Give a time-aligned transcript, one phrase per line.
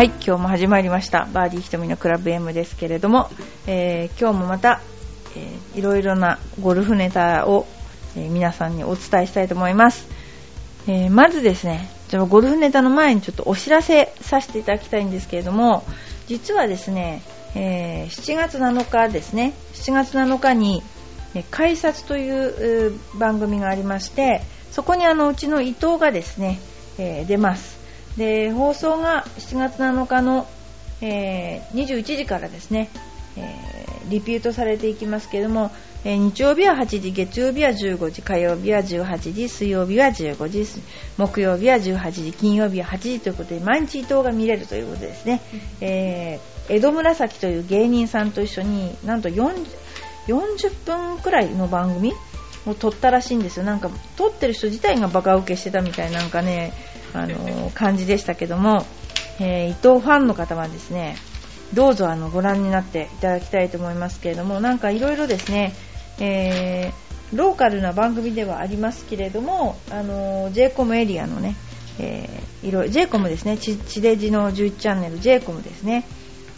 [0.00, 1.28] はい、今日も始まりました。
[1.30, 3.28] バーディー瞳のクラブ M ですけれども、
[3.66, 4.80] えー今日もまた、
[5.36, 7.66] えーいろいろなゴルフネタを、
[8.16, 10.08] えー皆さんにお伝えしたいと思います。
[10.88, 15.84] えーまずですね、ちょっとゴルフネタの前にちょっとお知らせさせていただきたいんですけれども、
[16.28, 17.20] 実はですね、
[17.54, 20.82] えー7月7日ですね、7月7日に、
[21.34, 26.58] え改札という番組がありまして、そこにあのうちの伊藤がですね、
[26.96, 27.79] え出ます。
[28.16, 30.46] で、放送が7月7日の、
[31.00, 32.90] えー21時からですね、
[33.36, 35.70] えーリピートされていきますけれども、
[36.04, 40.66] えー日曜日は8時、月曜日は15時、火曜日は18時、水曜日は15時、
[41.16, 45.40] 木曜日は18時、金曜日は8時ということで、毎日伊藤が見れるということですね。
[45.80, 49.66] えー江戸紫という芸人さんと一緒に、なんと40
[50.28, 52.12] 40分くらいの番組
[52.66, 53.64] を撮ったらしいんですよ。
[53.64, 56.72] なんか、撮ってる人自体がバカ受けしてたみたいななんかね、
[57.14, 58.84] あの感じでしたけども、
[59.38, 61.16] えー伊藤ファンの方はですね、
[61.74, 65.72] どうぞあのご覧になっていただきたいと思いますけれども、なんかいろいろですね、
[66.18, 71.54] えーローカルな番組ではありますけれども、あのー j コムエリアのね、
[71.98, 76.04] えーいろいろ j コムですね、地デジの11チャンネル j コムですね、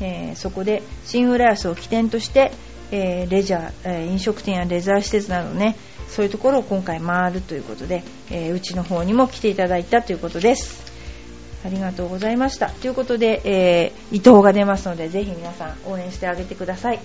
[0.00, 2.52] えーそこで新浦安を起点として、
[2.90, 5.76] えレジャー、え飲食店やレザー施設などね、
[6.14, 10.92] そういうところを今回回るということで、えーうちの方にも来ていただいたということです。
[11.64, 12.68] ありがとうございました。
[12.68, 17.00] ということで、えー伊藤が出ますので、ぜひ皆さん応援してあげてください。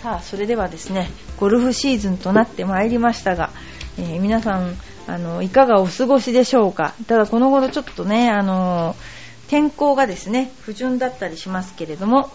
[0.00, 1.10] さあ、それではですね、
[1.40, 3.50] ゴルフシーズンとなってまいりましたが、
[3.98, 4.76] えー皆さん、
[5.08, 6.94] あの、いかがお過ごしでしょうか？
[7.08, 8.94] ただ、この頃ちょっとね、あの、
[9.48, 12.30] 天候がですね、不順だったりしますけれども、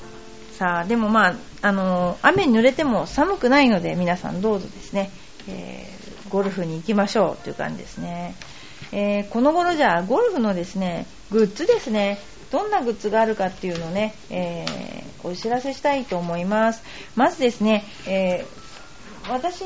[0.57, 5.11] さあ、でもまあ、あの、雨に濡れても寒くないので、皆さんどうぞですね、
[5.47, 5.99] えー
[6.29, 8.35] ゴルフに行きましょうという感じですね。
[8.91, 12.19] えーこの頃じゃあゴルフのですねグッズですね。
[12.51, 16.83] どんなグッズがあるかっていうのをね、えーお知らせしたいと思います。
[17.15, 18.59] まずですね、えー
[19.27, 19.63] 私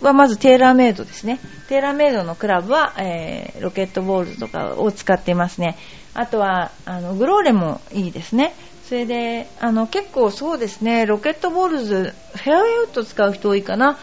[0.00, 1.38] はまずテーラーメイドですね。
[1.68, 5.76] テーラーメイドのクラブは、えロケットボールとかを使っていますね。
[6.14, 8.54] あとはあのグローレもいいですね。
[8.88, 13.98] それであの結構そうですねロケットボールズフェアウェイウッド使う人多いかな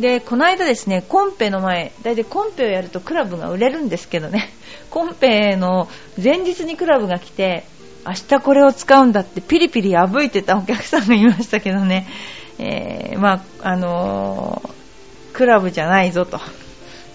[0.00, 4.50] で、この間ですね、コンペの前、大体コンペをやるとクラブが売れるんですけどね、
[4.90, 5.88] コンペの
[6.20, 7.64] 前日にクラブが来て、
[8.04, 12.08] 明日これを使うんだってピリピリ破いてたお客さんがいましたけどね、
[12.58, 14.74] えーまあ、あのー
[15.32, 16.40] クラブじゃないぞと。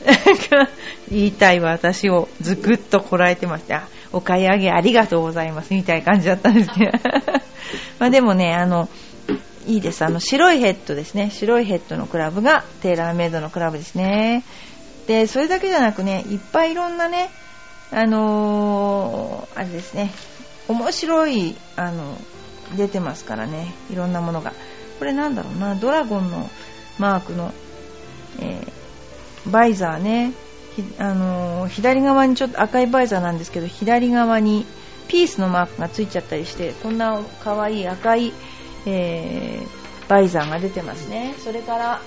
[1.09, 3.83] 言いたい私をずくっとこらえてました。
[4.11, 6.91] お買い上げありがとうございますみたいな感じだったんですけど。
[7.99, 8.89] まあでもね、あの、
[9.67, 10.03] いいです。
[10.03, 11.29] あの、白いヘッドですね。
[11.31, 14.43] 白いヘッドのクラブがテーラーメイドのクラブですね。
[15.07, 17.29] で、それだけじゃなくね、いっぱいいろんなね、
[17.91, 20.11] あのーあれですね、
[20.67, 22.17] 面白い、あの、
[22.77, 24.53] 出てますからね、いろんなものが。
[24.99, 26.49] これなんだろうな、ドラゴンの
[26.97, 27.53] マークの、
[28.39, 28.79] えー
[29.47, 30.48] バイザーね、ひ
[30.97, 34.65] あの左側にちょっと赤いバイザーなんですけど、左側に
[35.07, 38.33] ピースのマークがついちゃったりして、こんな可愛い赤い、
[38.85, 39.79] えー
[40.09, 41.35] バイザーが出てますね。
[41.37, 42.01] それから、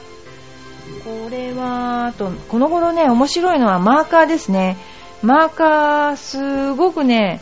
[1.05, 4.77] これは、あと、この頃ね、面白いのはマーカーですね。
[5.23, 7.41] マーカー、すごくね、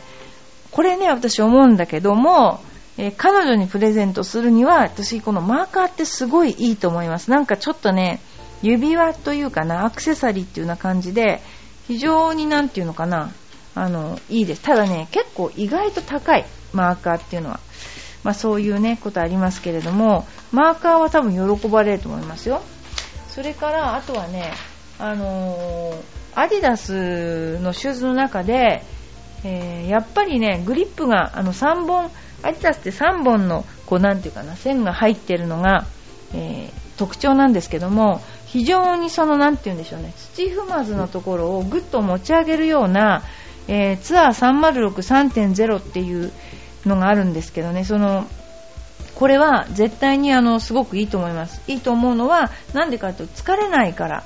[0.71, 2.61] これね、私思うんだけども、
[2.99, 7.31] え彼女にプレゼントするには、私、このマーカーってすごいいいと思います。
[7.31, 8.21] なんかちょっとね、
[8.63, 11.41] 指輪というかな、アクセサリーっていうような感じで、
[11.87, 13.33] 非常になんていうのかな、
[13.75, 14.63] あの、いいです。
[14.63, 17.61] ただね、結構意外と高い、マーカーっていうのは。
[18.23, 22.61] まあそういうね、ことありますけれども、マーカーは多分喜ばれると思いますよ。
[23.29, 24.53] それから、あとはね、
[24.99, 28.85] あのーアディダスのシューズの中で、
[29.43, 32.11] えーやっぱりね、グリップが、あの、3本、
[32.43, 35.87] アディダスって3本の、こう、なんていうかな、線が入ってるのが、
[36.35, 38.21] えー特徴なんですけども、
[38.53, 43.23] 非常にその、なんていうんでしょうね、土踏まずのところをぐっと持ち上げるような、
[43.69, 46.33] えーツアー306.3.0っていう
[46.85, 48.27] のがあるんですけどね、その、
[49.15, 51.61] これは絶対にあのすごくいいと思います。
[51.71, 54.25] いいと思うのはなんでかというと疲れないから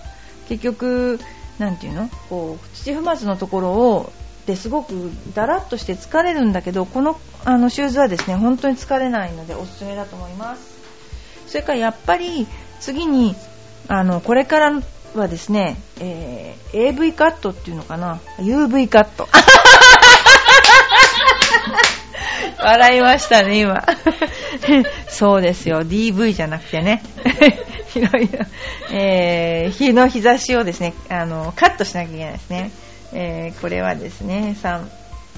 [0.48, 1.18] 結局
[1.58, 2.08] なんていうの？
[2.30, 4.12] こう土踏まずのところを
[4.46, 10.78] ですごくだらっとして疲れるんだけどこのあのシューズはですね本当に疲れないのでおすすめだと思います。
[11.48, 12.46] それからやっぱり
[12.78, 13.34] 次に
[13.88, 14.82] あのこれから
[15.14, 19.28] はですね、えー AV カットっていうのかな？UV カット
[22.58, 23.84] 笑いましたね、今。
[25.06, 27.02] そうですよ、DV じゃなくてね。
[27.94, 28.44] いろいろ、
[28.90, 32.70] えー日の日差しをですね、あの、カットしなきゃいけないですね。
[33.12, 34.82] えーこれはですね、3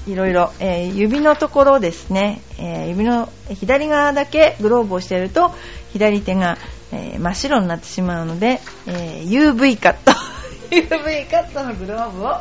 [0.07, 5.51] いろいろ、えー、指のところですね、えー、指の左側だけグローブをしていると
[5.97, 6.57] 左手が、
[6.91, 10.11] えー、真っ白になってしまうので、え UV カット。
[10.69, 12.31] UV カットのグローブを。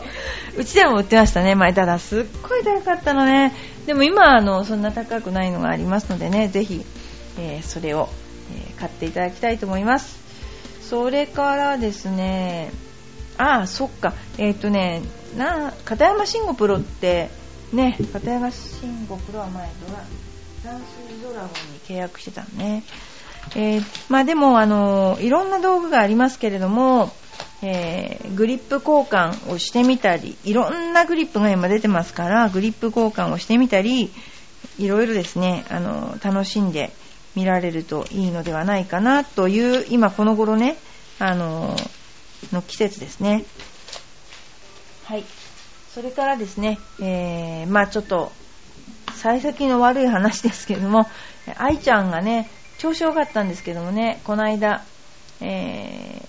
[0.57, 1.55] うちでも売ってましたね。
[1.55, 3.53] 前ただすっごい高かったのね。
[3.87, 6.49] でも今あのそんな高くないのがありますのでね。
[6.49, 6.85] ぜひ、
[7.39, 8.09] えそれを、
[8.55, 10.19] え買っていただきたいと思います。
[10.83, 12.71] それからですね。
[13.39, 14.15] ああそっか。
[14.39, 15.03] えっ、とね
[15.37, 17.31] な片山慎吾プロって
[17.73, 20.05] ね片山慎吾プロは前ドラ
[20.65, 20.85] ダンス
[21.23, 22.83] ドラゴンに契約してたのね
[23.55, 27.13] えー、まあでもあのいろんな道具がありますけれども、
[27.63, 34.11] えー、グリップ交換をしてみたりいろんなグリップが今出てますからグリップ交換をしてみたり
[34.79, 36.93] いろいろですねあの楽しんで
[37.35, 40.77] 見られるといいのではないかなという今この頃ね
[41.19, 41.77] あの
[42.53, 43.45] の季節ですね。
[45.05, 45.25] はい。
[45.95, 48.31] それからですね、えー、まあちょっと
[49.15, 51.07] 幸先の悪い話ですけども
[51.57, 54.85] 愛ちゃんがね調子良かったんですけどもねこの間、
[55.41, 56.21] え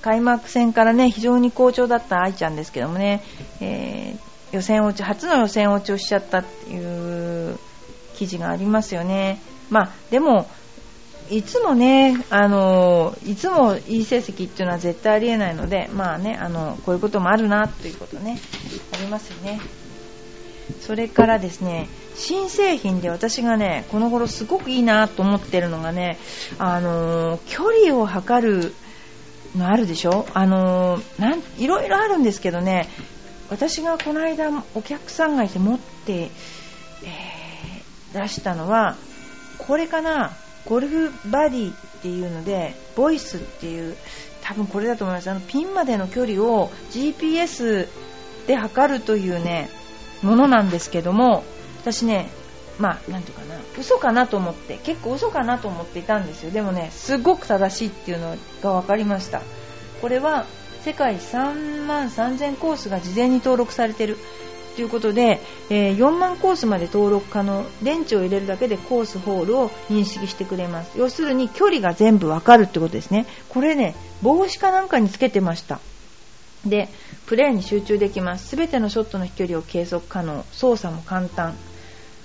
[0.02, 3.22] 開幕戦からね非常に好調だった愛ちゃんですけどもね、
[3.60, 7.58] えー、予選落ち初の予選落ちをしちゃったっていう
[8.14, 9.40] 記事がありますよね
[9.70, 10.46] まあでも
[11.30, 18.38] いつもね、あのいつもいい成績っていうのは絶対ありえないので、まあね、あのこういうこともあるなということね、
[18.92, 19.58] ありますよね。
[20.80, 26.18] それからですね、新製品で私がね、この頃すごくいいなと思ってるのがね、
[26.58, 28.74] あの距離を測る
[29.56, 30.26] のあるでしょ？
[30.34, 32.88] あのなんいろいろあるんですけどね、
[33.50, 38.96] 私がこの間お客さんがいて持って、えー、出したのは、
[39.58, 40.32] これかな？
[40.66, 43.96] ゴルフバディっていうので、ボイスっていう、
[44.40, 45.30] 多分これだと思います。
[45.30, 47.86] あのピンまでの距離を GPS
[48.46, 49.68] で測るというね、
[50.24, 51.44] ものなんですけども、
[51.80, 52.28] 私ね、
[52.78, 56.50] まあ、なんていうかな、嘘かなと思って、結構嘘かなと思っていたんですよ。
[56.50, 59.42] でもね、すごく正しいっていうのが分かりました。
[60.00, 60.46] これは、
[60.82, 64.18] 世界3万3000コースが事前に登録されてる。
[64.74, 65.40] ということで、
[65.70, 67.64] えー、4万コースまで登録可能。
[67.82, 70.98] 電池を入れるだけでコースホールを認識してくれます。
[70.98, 73.26] 要するに距離が全部わかるってことですね。
[73.48, 75.78] これね帽子かなんかにつけてました。
[76.66, 76.88] で
[77.26, 78.56] プレーに集中できます。
[78.56, 80.44] 全てのショットの飛距離を計測可能。
[80.52, 81.54] 操作も簡単。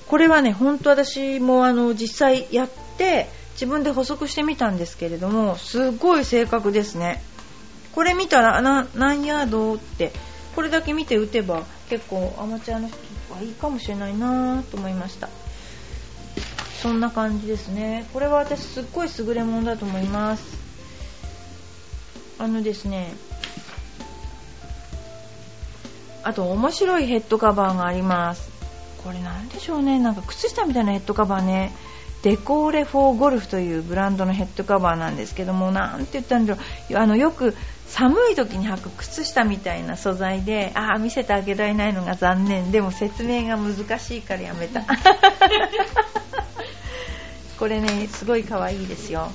[0.07, 7.21] これはね本当私もあの実際やって自分で補足してみたんですけれどもすごい正確ですね。
[7.93, 8.61] これ見たら
[8.95, 10.11] 何ヤードって
[10.55, 12.97] これだけ見て打てば結構アマチュアの人
[13.33, 15.29] はいいかもしれないなと思いました。
[16.81, 18.07] そんな感じですね。
[18.13, 20.57] これは私すっごい優れものだと思います。
[22.37, 23.13] あのですね
[26.23, 28.49] あと面白いヘッドカバーがあります
[29.03, 31.71] これなんでしょうねなんか靴下みたいなヘッドカバーね
[32.21, 36.61] デコーレ・フォー・ゴルフというブランドのヘッドカバーなんですけども、なんて言ったんだろ
[36.91, 37.55] う、あのよく
[37.87, 44.83] 寒い時に履く靴下みたいな素材で、ああ、見せてあげられないのが残念、でも説明が難しいからやめた。
[47.57, 49.31] これね、すごい可愛いですよ。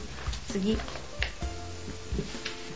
[0.49, 0.79] 次。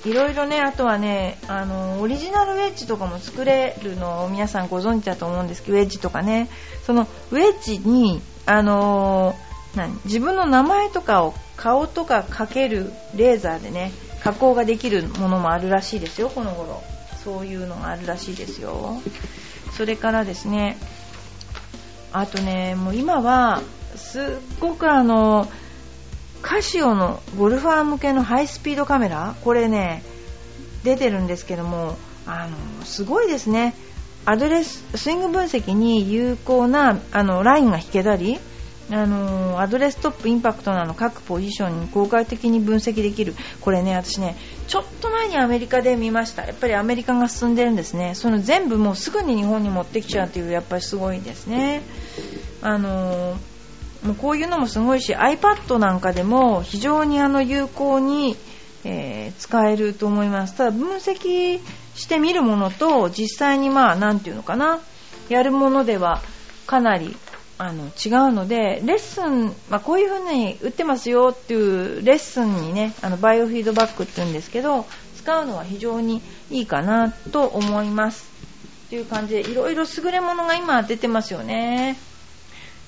[0.05, 6.49] いろいろね、あとはね、あの、オリジナルウェッジとかも作れるのを皆さんご存知だと思うんですけど、ウェッジとかね、
[6.85, 9.35] そのウェッジに、あの
[9.77, 16.83] 何自分の名前とかを顔とかかけるレーザーでね加工ができるものもあるらしいですよこの頃。
[17.23, 19.03] そういうのがあるらしいですよ。
[19.77, 20.79] それからですね
[22.11, 23.61] あとねもう今は
[23.97, 24.25] すっ
[24.61, 25.47] ごくあの
[26.43, 29.35] カシオのゴルファー向けのハイスピードカメラ？
[29.43, 30.03] これね
[30.85, 33.75] 出てるんですけどもあのすごいですね。
[34.25, 38.39] アドレススイング分析に有効なあのラインが引けたり
[38.91, 43.35] あの、アドレストップインパクトなの各ポジションに効果的に分析できる。
[43.61, 44.35] これね私ね
[44.67, 46.47] ちょっと前にアメリカで見ました。
[46.47, 48.15] やっぱりアメリカが進んでるんですね。
[48.15, 51.83] その全部もうすぐに日本に持ってきちゃうというやっぱりすごいですね。
[52.63, 53.37] あの、
[54.05, 58.37] もうこういうのもすごいし iPad なんかでも非常にあの有効に、
[58.85, 60.57] えー、使えると思います。
[60.57, 61.61] ただ分析
[61.95, 64.81] してみるものと実際にまあ何て言うのかな
[65.29, 66.23] やるものでは
[66.67, 67.17] かなり
[67.59, 74.87] あの違うのでレッスン、まあ、こういう風に打ってますよっていうレッスンにねあのバイオフィードバックって言うんですけど
[75.17, 78.29] 使うのは非常にいいかなと思います。
[78.89, 81.99] という感じでいろいろ優れものが今出てますよね。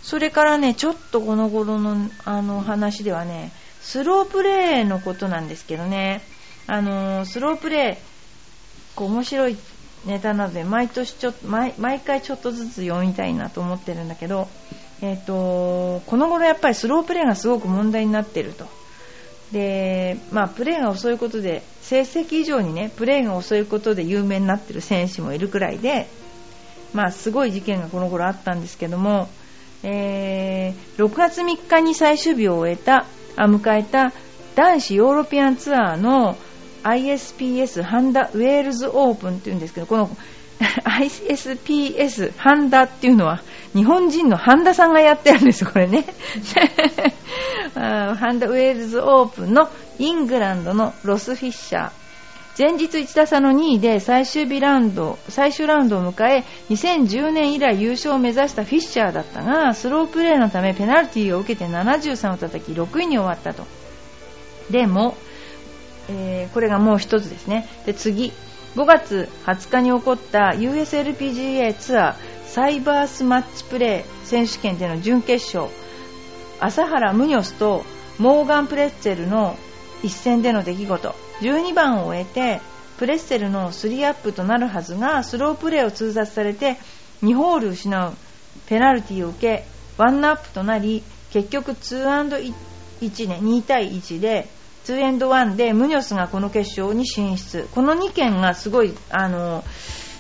[0.03, 6.23] それからねちょっとこの頃のあの話ではねスロープレーのことなんですけどね。
[6.67, 7.97] あのスロープレー
[8.95, 9.57] こう面白い
[10.07, 14.49] ネタなので毎年ちょ毎回ちょっとずつ読みたいなと思ってるんだけど、
[15.03, 18.67] えーと、この頃やっぱりスロープレーがすごく問題になってると。
[19.53, 26.07] で、まあ、プレーが遅いことで成績以上にねプレーが遅いことで有名になってる選手もいるくらいで、
[26.95, 29.29] まあ、すごい事件がこの頃あったんですけども、
[29.83, 33.07] えー、6月3日に最終日を終えた
[33.37, 34.13] あ迎えた
[34.55, 36.37] 男子ヨーロピアンツアーの
[36.83, 40.11] ISPS ハンダウェールズオープンっていうんですけどこの
[40.85, 46.05] ISPS ハンダっていうのは日本人のハンダさんがやってるんですこれね。
[47.75, 49.69] ハンダウェールズオープンの
[49.99, 51.91] イングランドのロス・フィッシャー。
[52.61, 63.65] 前日1打差の2位で最終日ラウンド最終ラウンドを迎え2010年以来優勝を目指したフィッシャーだったがスロープレーのためペナルティーを受けて73を叩き6位に終わったと。
[64.71, 65.17] でも
[66.11, 67.67] えー、これがもう一つですね。
[67.87, 68.33] で次。
[68.77, 72.15] 5月20日に起こった USLPGA ツアー
[72.47, 75.73] サイバースマッチプレー選手権での準決勝。
[76.61, 77.85] 朝原ムニョスと
[78.19, 79.57] モーガン・プレッツェルの
[80.03, 81.15] 一戦での出来事。
[81.41, 82.61] 12番を終えて
[82.99, 86.77] プレッツェルの3アップとなるはずがスロープレーを通達されて
[87.23, 88.15] 2ホール失う。
[88.67, 89.65] ペナルティを受け
[89.97, 92.53] 1アップとなり結局 2&1
[93.29, 94.49] ね2対1で
[94.85, 97.69] 2エンド1でムニョスがこの決勝に進出。
[97.75, 99.63] この2件がすごいあの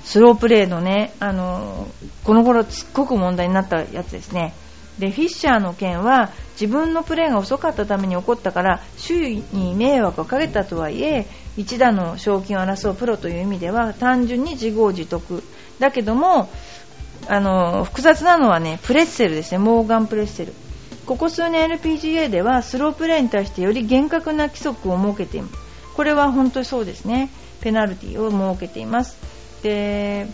[0.04, 1.88] スロープレーのねあの
[2.24, 4.54] この頃すっごく問題になったやつですね。
[4.98, 6.30] でフィッシャーの件は
[6.60, 15.42] 自分のプレーが遅かったために起こったから周囲に迷惑をかけたとはいえ一打の賞金を争うプロという意味では単純に自業自得。
[15.78, 16.50] だけども
[17.28, 19.58] あの複雑なのはねプレッセルですね。
[19.58, 20.52] モーガン・プレッセル。
[21.06, 25.54] ここ数年 LPGA ではスロープレーに対してより厳格な規則を設けています。
[25.96, 27.30] これは本当にそうですね。
[27.60, 29.18] ペナルティを設けています。
[29.62, 30.28] で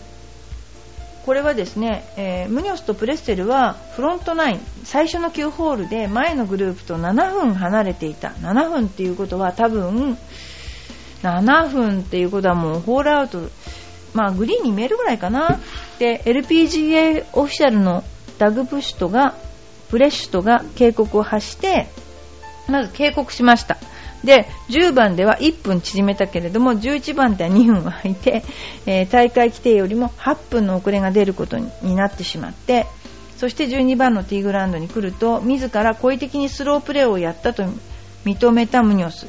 [1.27, 8.29] これはですね、えー、ムニョスとプレッセルはフロントナイン最初の9ホールで前のグループと7分離れていた。
[8.29, 10.17] 7分っていうことは多分
[11.23, 13.41] 7分っていうことはもうホールアウト。
[14.13, 15.59] まあグリーンに見えるぐらいかな。
[15.99, 18.05] で LPGA オフィシャルの
[18.37, 19.35] ダグ・プッシュトが
[19.91, 21.87] ブレッシュトが警告を発して
[22.69, 23.75] まず警告しました。
[24.23, 28.43] で10番では1分縮めたけれども11番では2分空いて、
[28.85, 32.87] えー、大会規定よりも8分の遅れが出ることになってしまって
[33.37, 37.63] そして12番のティーグラウンドに来ると自ら故意的にスロープレーをやったと
[38.25, 39.27] 認めたムニョス。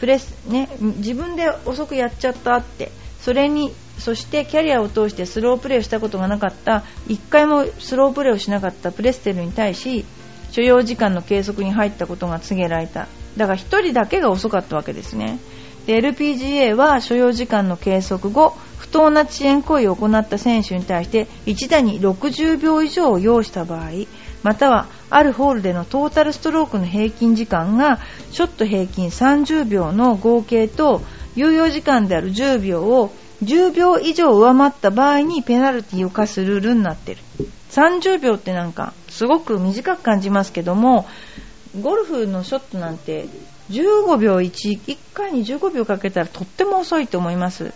[0.00, 2.90] プレス、ね、自分で遅くやっちゃったって
[3.20, 10.04] それにそしてキャリアを通してスロープレーをしたことがなかった1回もスロープレーをしなかったプレステルに対し
[10.50, 13.08] 所要時間の計測に入ったことが告げられた。
[13.36, 15.38] だから1人だけが遅かったわけですね。
[15.86, 23.90] で LPGA は所要時間の計測後不当な遅延行為を行った選手に対して1打に60秒以上を要した場合
[24.42, 27.98] またはあるホールでのトータルストロークの平均時間が
[28.30, 31.02] ショット平均30秒の合計と
[31.34, 33.10] 有用時間である10秒を
[33.42, 37.22] 10秒以上上回った場合にペナルティを課すルールになっている
[37.70, 41.06] 30秒ってなんかすごく短く感じますけども
[41.80, 43.26] ゴルフのショットなんて
[43.70, 47.72] 15秒1、1回に15秒かけたらとっても遅いと思います。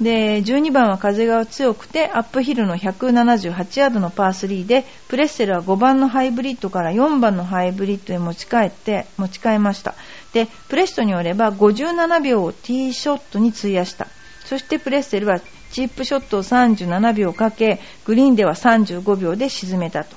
[0.00, 9.94] で、12番は風が強くてアップヒルの178ヤードのパー3で、プレッセルは5番のハイブリッドから4番のハイブリッドへ持ち帰って、持ち替えました。
[10.32, 14.06] で、プレストによれば57秒をティーショットに費やした。
[14.46, 15.38] そしてプレッセルは
[15.70, 20.16] チップショットを37秒かけ、グリーンでは35秒で沈めたと。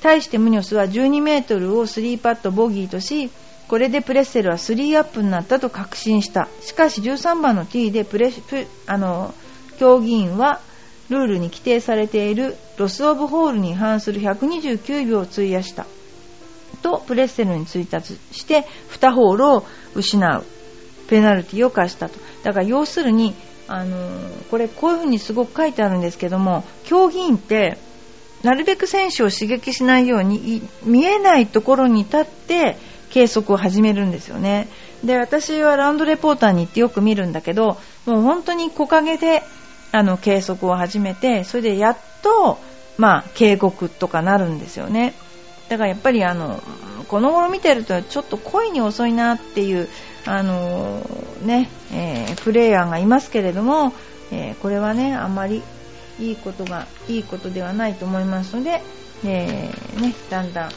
[0.00, 3.30] 対してムニョスは12メートルを3パットボギーとし、
[3.68, 6.48] これでプレッセルは3アップになったと確信した。
[6.62, 9.34] しかし13番のティーでプレプあの
[9.78, 10.60] 競技員は
[11.10, 15.86] ルールに規定されているロスオブホールに違反する129秒を費やした。
[16.82, 20.44] とプレッセルに追達して2ホールを失う
[21.08, 22.18] ペナルティを課したと。
[22.44, 23.34] だから要するに、
[23.66, 23.96] あの
[24.50, 27.78] これこういうふうにすごく書いてあるんですけども、競技員って
[28.42, 32.76] なるべく選手を刺激しないように見えないところに立って
[33.10, 34.68] 計測を始めるんですよね。
[35.04, 39.42] で私はラウンドレポーターに行ってよく見るんだけどもう本当に木陰で
[39.92, 42.58] あの計測を始めてそれでやっと、
[42.96, 45.14] まあ、警告とかなるんですよね。
[45.68, 46.62] だからやっぱりあの
[47.08, 49.88] この頃見てるとちょっと恋に遅いなっていう
[50.26, 51.00] あの
[51.42, 53.92] ね、えー、プレイヤーがいますけれども、
[54.30, 55.62] えー、これはねあんまり
[56.18, 58.82] いいことがいいことではないと思いますので、
[59.24, 60.70] えー、ね、だんだん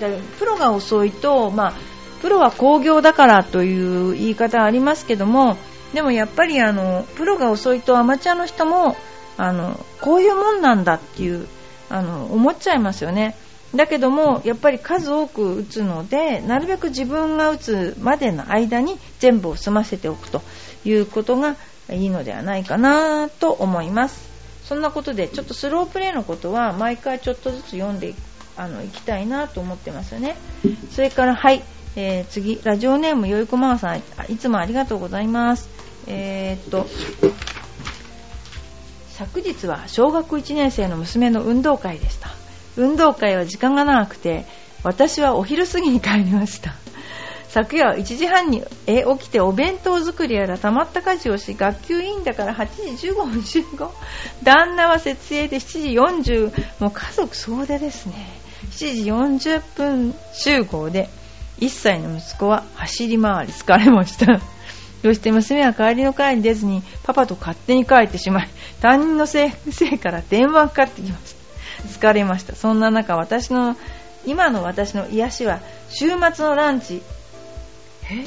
[0.00, 1.72] だプロが遅いと、まあ、
[2.20, 5.56] プロは興行だからという言い方はありますけども
[5.94, 8.96] でもやっぱりあのプロが遅いとアマチュアの人も
[9.36, 11.46] あのこういうもんなんだっていう
[11.88, 13.34] あの思っちゃいますよね。
[13.74, 20.40] だけどもやっぱり数多く打つのでなるべく自分が打つまでの間に全部を済ませておくと
[20.86, 21.56] いうことが
[21.90, 24.27] いいのではないかなと思います
[24.68, 28.14] そんなことでちょっとスロープレーのことは毎回ちょっとずつ読んで
[28.54, 30.36] あのいきたいなと思ってますよね。
[30.90, 31.62] それからはい、
[31.96, 32.60] えー、次。
[32.62, 34.02] ラジオネームよいこままさん。
[34.28, 35.70] いつもありがとうございます。
[36.06, 36.86] えー、っと
[39.16, 42.28] 昨日は小学1年生の娘の運動会でした。
[42.76, 44.44] 運動会は時間が長くて
[44.82, 46.74] 私はお昼過ぎに帰りました。
[47.48, 53.92] 昨夜1時半に起きてお弁当作りやらたまった家事をし学級委員だから8時15分集合。
[54.44, 58.14] 旦那は設営で7時40もう家族総出ですね。
[58.72, 61.08] 7時40分集合で
[61.60, 64.40] 1歳の息子は走り回り疲れました。
[65.00, 68.48] そして娘は帰りの会に出ずにパパと勝手に帰ってしまい
[68.82, 71.34] 担任の先生から電話がかかってきまし
[72.00, 72.54] た疲れました。
[72.54, 73.74] そんな中私の
[74.26, 77.00] 今の私の癒しは週末のランチ
[78.10, 78.26] え？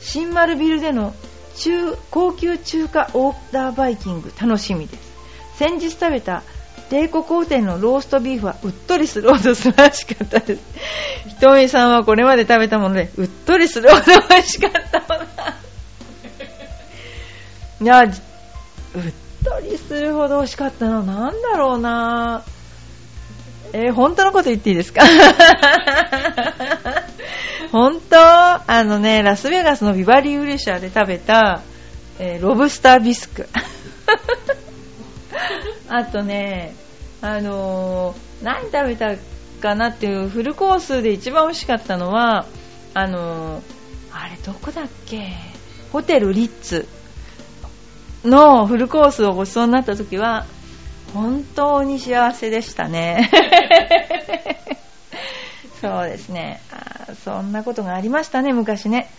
[0.00, 1.14] 新丸ビルでの
[1.56, 5.12] 中高級中華オーダーバイキング楽しみです。
[5.56, 6.42] 先日食べた
[6.90, 10.62] 帝国皇店のローストビーフはうっとりするほど素晴らしかったです。
[11.28, 15.24] ひとみさんはこれまで食べたものでうっとりするほど美味しかったもの
[17.80, 18.10] いやうっ
[19.44, 22.44] とりするほど美味しかったのは何だろうな。
[23.74, 25.02] えー、本当のこと言っていいですか？
[27.72, 31.62] 本当あのね、ラスベガスのビバリーウレシャーで食べた、
[32.18, 33.48] えー、ロブスタービスク。
[35.88, 36.74] あとね、
[37.22, 39.14] あのー、何食べた
[39.62, 42.44] かなっていうフルコースで一番美味しかったのは、
[42.92, 43.62] あのー、
[44.12, 45.32] あれどこだっけ？
[45.92, 46.86] ホテルリッツ。
[48.22, 50.44] のフルコースをごちそうになった時は、
[51.14, 53.30] 本当に幸せでしたね。
[55.82, 56.60] そうですね。
[56.70, 59.10] あそんなことがありましたね昔ね、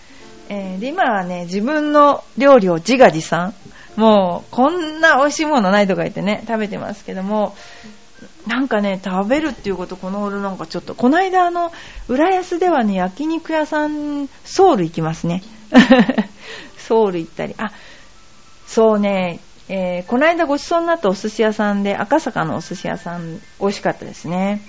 [0.47, 3.53] えー、で今はね自分の料理を自画自賛。
[3.97, 7.55] もうこんな美味しいものないとか言ってね食べてますけども
[8.47, 11.71] なんかね食べるっていうことこの頃なんかちょっとこの間あの
[12.07, 15.43] 浦安ではね焼肉屋さんソウル行きますね。
[16.79, 17.55] ソウル行ったり。
[17.57, 17.71] あ
[18.65, 19.39] そうね。
[19.69, 24.61] えー、この間ごちそうになったお寿司屋さんで、赤坂のお寿司屋さん、美味しかったですね。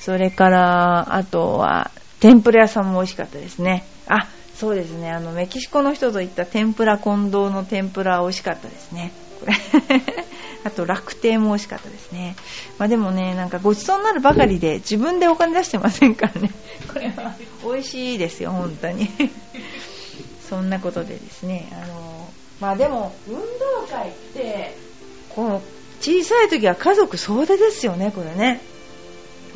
[0.00, 3.84] それから、あとは、天ぷら屋さんも美味しかったですね。
[4.08, 5.10] あ、そうですね。
[5.10, 9.12] あの、メキシコの人と行った天ぷら近藤の天ぷら美味しかったですね。
[9.40, 9.52] これ
[10.64, 12.36] あと、楽亭も美味しかったですね。
[12.78, 16.50] まあでもね、なんかごちそうになるばかりで自分でお金出してませんからね。
[16.92, 17.34] これは
[17.64, 19.08] 美味しいですよ、本当に。
[20.50, 22.28] そんなことでですね、あの
[22.60, 23.40] まあでも運動
[23.88, 24.76] 会って
[25.30, 25.62] この
[26.00, 28.60] 小さい時は家族総出ですよねこれね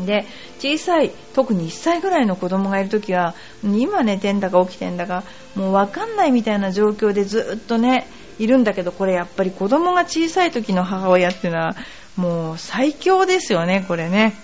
[0.01, 0.25] で
[0.59, 8.07] 小さい特に1歳ぐらいの子供がいる時は今寝てんだか起きてんだかもう分かんないみたいな状況でずっとね
[8.39, 11.77] いるんだけどこれやっぱり子供が小さい時の母親っていうのは
[12.17, 14.35] もう最強ですよねこれね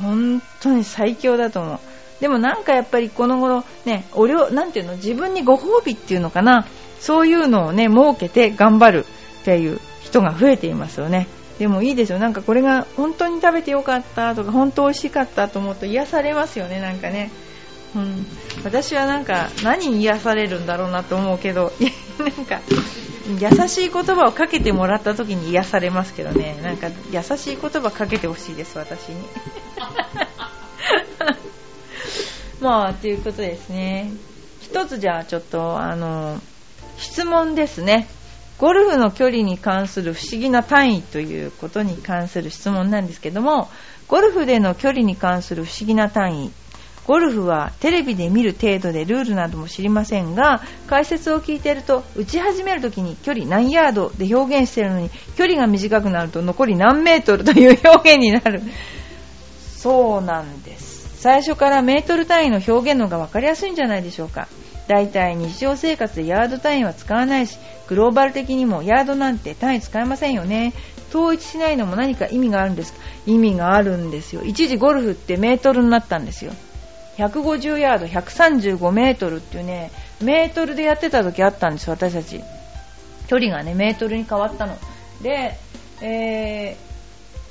[0.00, 1.78] 本当に最強だと思う
[2.20, 6.66] でもなんかやっぱりこの頃ねお料なんていうの自分にご褒美っていうのかな
[7.00, 9.06] そういうのをね、設けて頑張る
[9.40, 11.26] っていう人が増えていますよね。
[11.58, 12.18] でもいいですよ。
[12.18, 17.30] なんかこれが本当に食べてよかったとか、本当美味しかったと思うと癒されますよね、なんかね。
[17.96, 18.26] うん、
[18.64, 21.72] 私はなんか何に癒されるんだろうなと思うけど、
[22.18, 22.60] なんか
[23.40, 29.16] 優しい言葉をかけてもらった時に癒されますけどね、なんか優しい言葉かけてほしいです、私に。
[32.60, 34.10] まあ、ということですね。
[34.60, 36.40] 一つじゃあちょっと、あの、
[36.98, 38.08] 質問ですね。
[38.58, 43.68] ゴルフの距離に関する不思議な単位ということに関する質問なんですけども、
[44.08, 46.50] ゴルフでの距離に関する不思議な単位。
[47.06, 58.60] ゴルフはテレビで見る程度でルールなども知りませんが、解説を聞いていると、打ち始めるときに距離何ヤードで表現しているのに、距離が短くなると残り何メートルという表現になる。
[59.76, 61.20] そうなんです。
[61.20, 64.48] 最初からメートル単位の表現の方が分かりやすいんじゃないでしょうか。
[64.88, 70.72] 大体日常生活でヤード単位は使わないしグローバル的にもヤードなんて単位使えませんよね。
[71.10, 72.94] 統一しないのも何か意味があるんです。
[73.26, 74.42] 意味があるんですよ。
[74.44, 76.52] 一時ゴルフってメートルになったんですよ。
[77.16, 79.90] 150ヤード135メートルっていうね
[80.22, 82.42] メートルでやってた時あったんですよ私たち。
[83.26, 84.76] 距離がねメートルに変わったの。
[85.22, 85.56] で、
[86.00, 86.87] えー、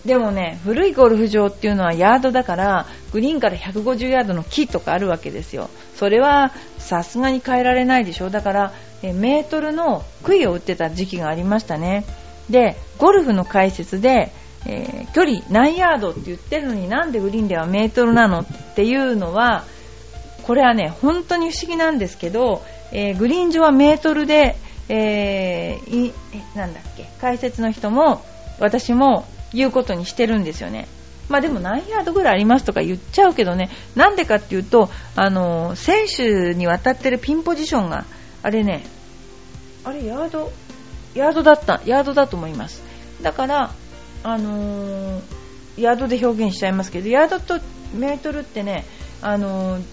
[0.06, 5.70] でもね古いゴルフ場っていうのはヤードだからグリーンから150ヤードの木とかあるわけですよ。
[5.96, 8.32] それはさすがに変えられないでしょう。
[8.32, 12.06] だから、メートルの杭を打ってた時期がありましたね。
[12.50, 14.32] で、ゴルフの解説で、
[14.66, 19.66] えー、距離何ヤードって言ってるのになんでグリーンではメートルなのっていうのは、
[20.44, 24.56] これはね、本当に不思議なんですけど、えー、グリーン上はメートルで、
[24.90, 26.14] えー、
[26.56, 28.24] なんだっけ、解説の人も
[28.60, 30.88] 私も言うことにしてるんですよね。
[31.30, 38.06] まあでも何ヤードぐらいありますとか言っちゃうけどね、なんでかっていうと、あの、選手に渡ってるピンポジションが、
[38.44, 38.86] あれね、
[39.84, 40.52] あれヤード、
[41.16, 42.82] ヤードだった、ヤードだと思います。
[43.22, 43.72] だから、
[44.24, 45.22] あのー、
[45.78, 47.60] ヤードで表現しちゃいますけど、ヤードと
[47.94, 48.86] メートルってね、
[49.22, 49.84] あのー、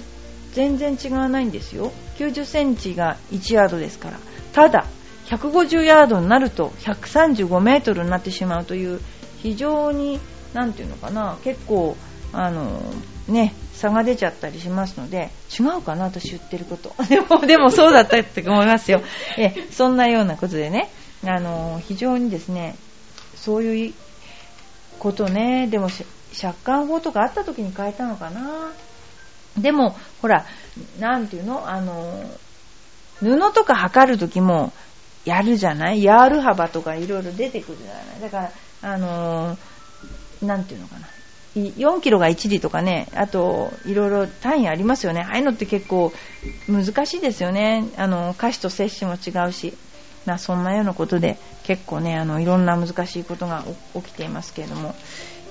[0.53, 1.93] 全然違わないんですよ。
[2.19, 4.19] 90センチが1ヤードですから。
[4.53, 4.87] ただ、
[5.27, 9.01] 150ヤードになると135メートルになってしまうという
[9.45, 10.19] 非常に
[10.55, 11.97] 何ていうのかな結構
[12.33, 12.81] あの
[13.29, 16.93] ね差が出ちゃったりしますので違うかな私言ってること。
[17.09, 19.03] でもでもそうだったって思いますよ。
[19.39, 20.91] えそんなようなことでね
[21.25, 22.75] あの非常にですね
[23.37, 23.95] そういう
[24.99, 28.71] ことねでも借款法とかあった時に変えたのかな。
[29.59, 30.47] でもほら
[30.99, 32.25] 何ていうのあの
[33.21, 34.73] 布とか測る時も
[35.25, 36.03] やるじゃない？
[36.03, 38.21] ヤール幅とかいろいろ出てくるじゃない？
[38.21, 38.51] だから、
[38.85, 41.09] あのー、なんていうのかな。
[41.57, 45.21] 4キロが1里とかね、あと、いろいろ単位ありますよね。
[45.21, 46.13] ああいうのって結構
[46.69, 47.89] 難しいですよね。
[47.97, 49.75] あの、歌詞と摂氏も違うし。
[50.27, 54.95] な、そんなようなことで、結構ね、あの、いろんな難しいことが起きていますけれども。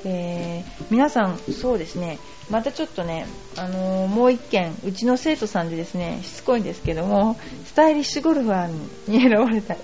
[0.05, 2.19] えー、皆さん、そうですね、
[2.49, 9.77] またちょっとね、あのー、もう一件、うちの生徒さんでですね、しつこいんですけども、スタイリッシュゴルファーに選ばれた、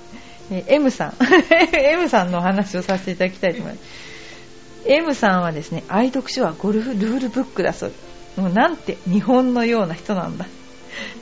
[0.51, 1.13] え、M さん、
[1.73, 4.09] M さんのお話をさせていただきたいと思います。
[4.85, 7.91] M さんはですね、愛読書はゴルフルールブックだそう。
[8.37, 10.45] もうなんて日本のような人なんだ。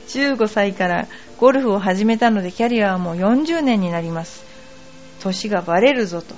[0.08, 1.06] 15歳から
[1.38, 4.44] ゴルフを始めたのでキャリアはもう40年になります。
[5.20, 6.34] 年がバレるぞと。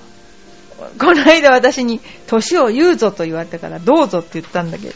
[0.99, 4.87] この間私に年を言うぞと言われたからどうぞって言ったんだけ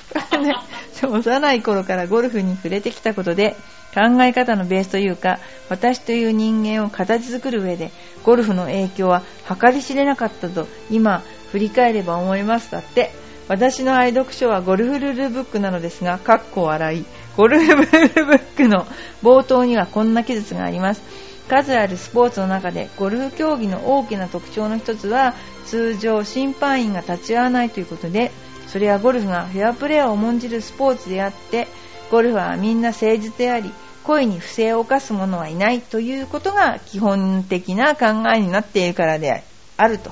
[1.01, 3.55] ど、 幼い頃からゴルフに触れてきたことで
[3.95, 7.91] 考え方のベースというか私という人間を形作る上で
[8.23, 13.11] ゴルフの影響は計り知れなかったと今振り返れば思いますだって
[13.47, 17.05] 私の愛読書はゴルフルールブックなのですが、かっこ笑い。
[17.37, 18.87] ゴルフルールブックの
[19.21, 21.03] 冒頭にはこんな記述があります。
[21.47, 28.31] 数あるスポーツの中でゴルフ競技の大きな特徴の一つは通常審判員が立ち会わないということで
[28.67, 31.67] それはゴルフがフェアプレーを重んじるスポーツであって
[32.09, 33.71] ゴルフはみんな誠実であり
[34.05, 39.43] 恋に不正を犯す者はいないということが基本的な考えになっているからで
[39.77, 40.11] あると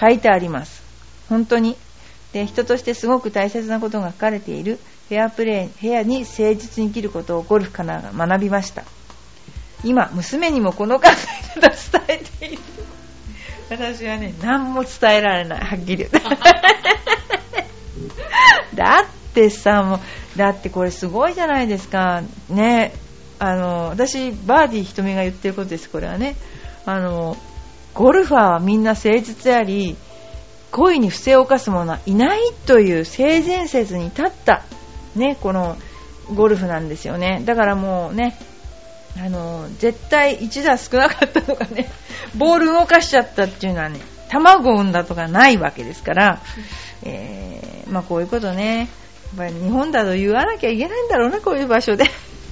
[0.00, 0.82] 書いてあります。
[1.28, 1.76] 本当に。
[2.32, 8.84] で人としてすごく大切なことが書かれているフェアプレーフェアに誠実に生きることをゴルフから学びました。
[9.84, 11.06] 今娘にもこの考
[11.56, 11.68] え方
[12.08, 12.62] 伝えている。
[13.70, 15.60] 私はね何も伝えられない。
[15.60, 16.20] はっきり言 って
[18.74, 20.00] だってさも
[20.36, 22.22] だってこれすごいじゃないですか。
[22.48, 22.94] ね。
[23.38, 26.36] あの私バーディー瞳が言ってることですこれはね。
[26.86, 27.36] あの
[27.92, 29.96] ゴルファーはみんな誠実であり
[30.70, 34.62] 恋に不正を犯す者はいないという性善説に立った。
[35.14, 35.76] ねこの
[36.34, 37.42] ゴルフなんですよね。
[37.44, 38.38] だからもうね
[39.18, 41.90] あの絶対1打少なかったとかね
[42.34, 46.40] ボール動かしちゃったっていうのはね卵を産んだとかないわけですから、
[47.02, 48.88] えー、まあ、こういうことね。
[49.36, 52.04] ぱり日本だと言わなきゃいけないんだろうなこういう場所で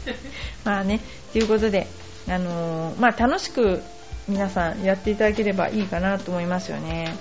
[0.64, 1.00] まあね
[1.32, 1.86] ということで、
[2.28, 3.82] あのー、まあ、楽しく
[4.28, 7.14] 皆さんやっていただければいいかなと思いますよね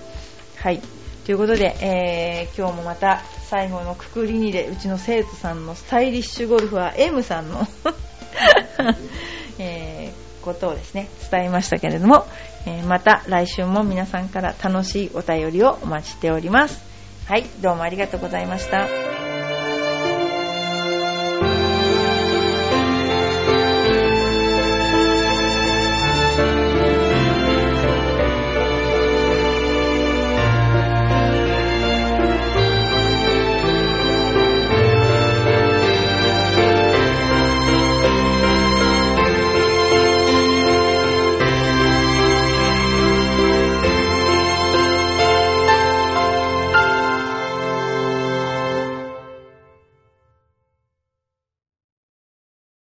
[0.58, 0.82] はい
[1.26, 7.66] ということで、えー、今日もまた最後のくくりにでうちの生徒さんのスタイリッシュゴルフは M さんの
[9.60, 12.26] えー、ことをですね、伝えましたけれども、
[12.66, 16.82] えー、また来週も皆さんから楽しいお便りをお待ちしております。
[17.28, 19.03] はい、どうもありがとうございました。